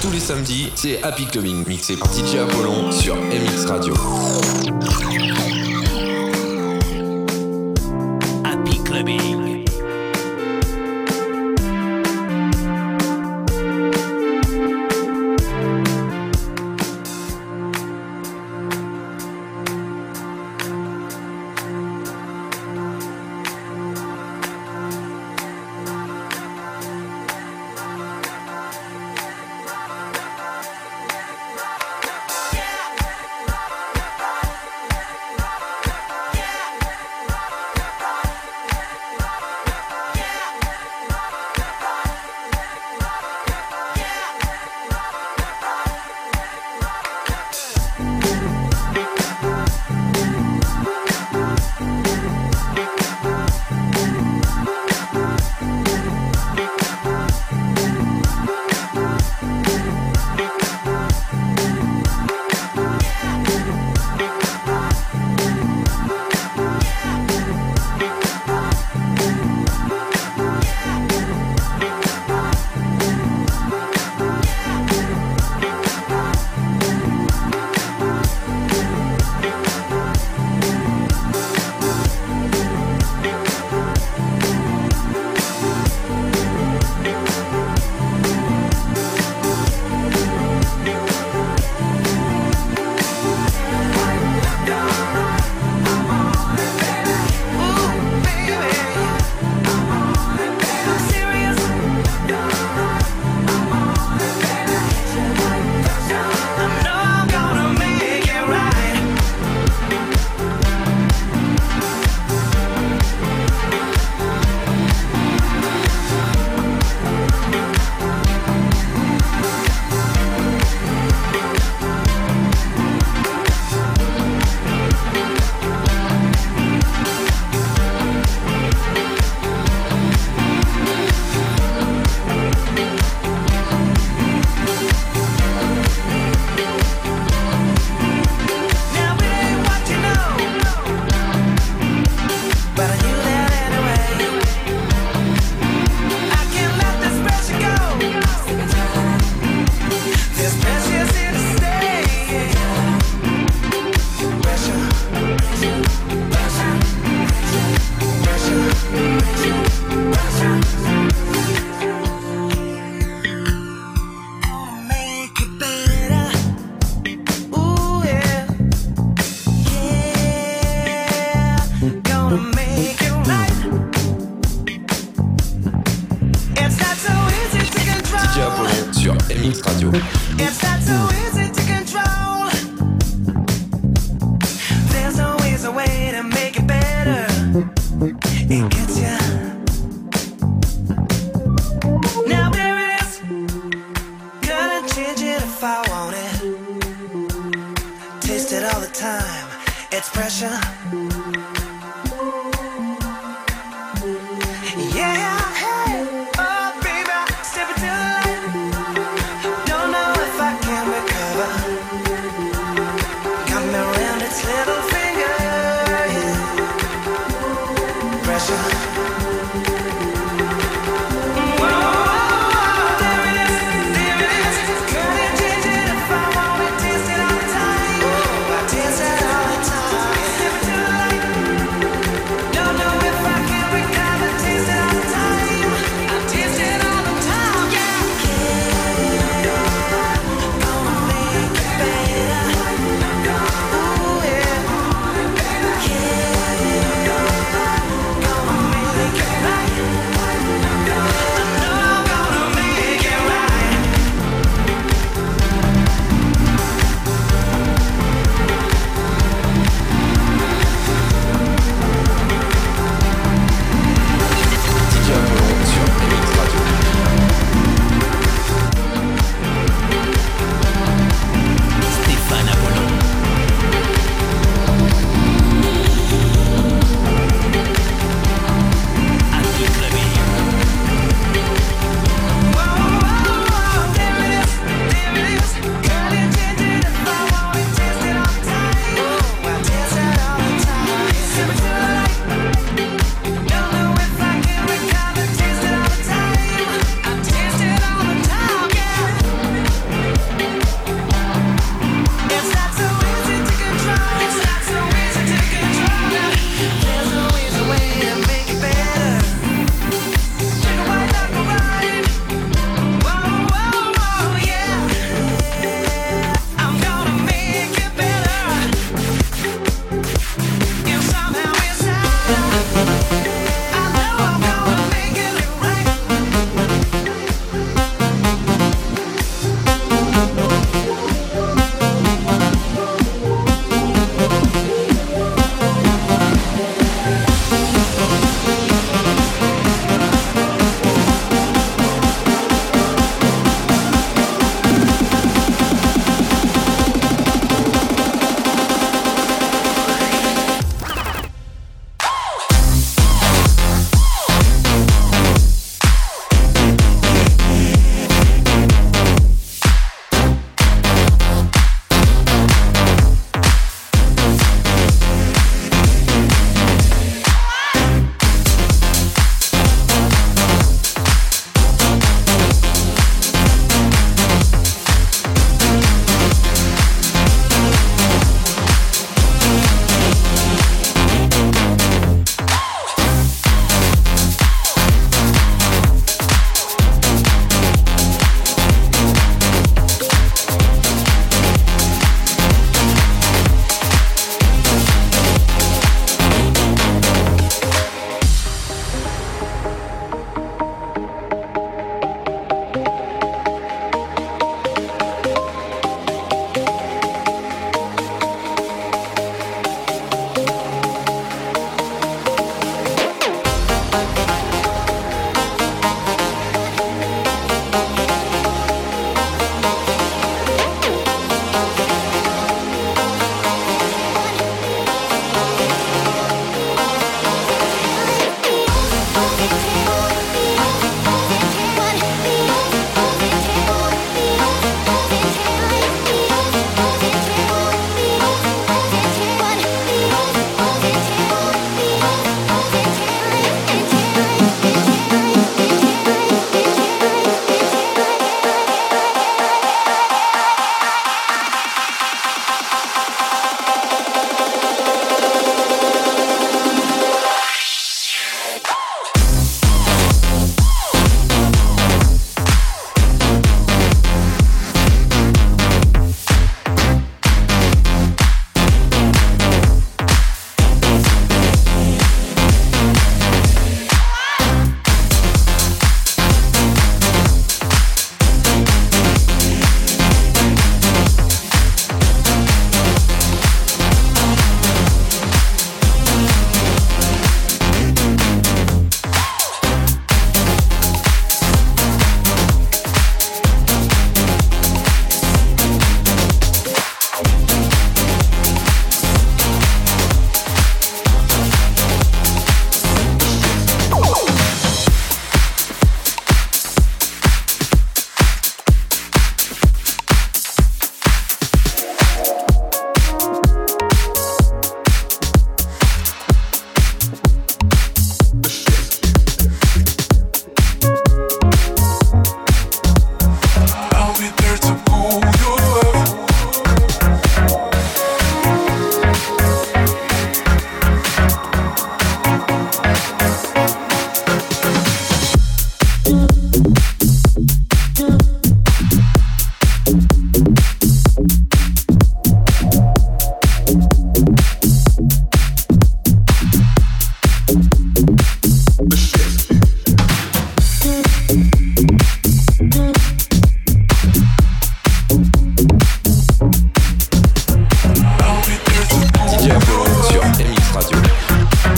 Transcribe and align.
Tous 0.00 0.10
les 0.10 0.20
samedis, 0.20 0.72
c'est 0.74 1.02
Happy 1.02 1.26
Clubbing, 1.26 1.66
mixé 1.68 1.94
par 1.94 2.08
DJ 2.10 2.36
Apollon 2.36 2.90
sur 2.90 3.16
MX 3.16 3.66
Radio. 3.66 3.94
Happy 8.44 8.82
Clubbing. 8.84 9.49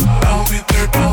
I'll 0.01 0.49
be 0.49 0.59
there. 0.69 1.12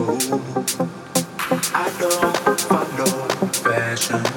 I 0.00 1.90
don't 1.98 2.60
follow 2.60 3.06
fashion. 3.50 4.27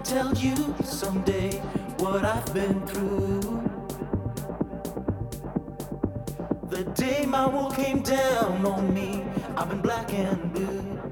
tell 0.00 0.32
you 0.34 0.54
someday 0.84 1.58
what 1.98 2.24
I've 2.24 2.54
been 2.54 2.86
through. 2.86 3.40
The 6.68 6.84
day 6.94 7.26
my 7.26 7.46
wall 7.46 7.70
came 7.70 8.02
down 8.02 8.64
on 8.64 8.94
me, 8.94 9.24
I've 9.56 9.68
been 9.68 9.80
black 9.80 10.12
and 10.14 10.52
blue. 10.52 11.07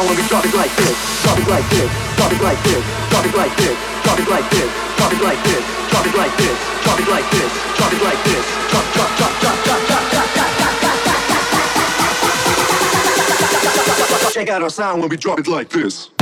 Sound 0.00 0.08
when 0.08 0.16
we 0.16 0.28
drop 0.28 0.44
it 0.44 0.54
like 0.54 0.74
this, 0.76 0.96
drop 1.22 1.38
it 1.38 1.48
like 1.48 1.68
this, 1.70 1.90
drop 2.16 2.32
it 2.32 2.40
like 2.42 2.62
this, 2.64 2.84
drop 3.10 3.24
it 3.24 3.34
like 3.36 3.56
this, 3.56 3.76
drop 4.02 4.18
it 4.18 4.28
like 4.28 4.50
this, 4.50 4.70
drop 4.96 5.12
it 5.12 5.20
like 5.20 5.42
this, 5.44 5.62
drop 5.90 6.06
it 6.06 6.14
like 6.16 6.36
this, 6.36 6.56
drop 6.82 7.00
it 7.00 7.08
like 7.08 7.30
this, 7.30 7.52
drop 7.76 7.92
it 7.92 8.02
like 8.02 8.24
this, 8.24 8.44
drop 8.70 8.86
drop 8.94 9.10
drop 9.18 9.32
drop 9.40 9.56
drop 9.64 9.82
drop 9.90 10.04
drop 10.10 10.20
drop 10.20 10.70
Check 14.32 14.48
out 14.48 14.62
our 14.62 14.70
sound 14.70 15.00
when 15.00 15.10
we 15.10 15.16
drop 15.16 15.38
it 15.40 15.48
like 15.48 15.68
this. 15.68 16.19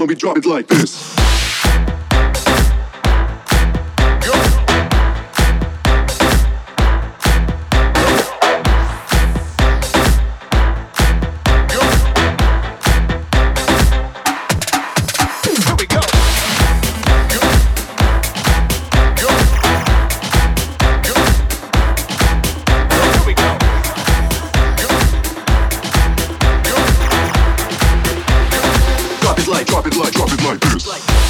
when 0.00 0.08
we 0.08 0.14
drop 0.14 0.38
it 0.38 0.46
like 0.46 0.66
this. 0.66 1.09
Drop 29.82 29.92
it 29.92 29.98
like 29.98 30.12
drop 30.12 30.60
this. 30.60 30.86
like 30.86 31.29